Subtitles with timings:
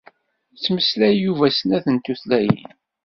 [0.53, 2.71] Yettmeslay Yuba snat n tutlayin.